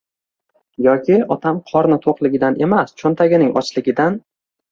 [0.85, 4.17] Yoki otam qorni to‘qligidan emas, cho‘ntagining «ochligidan»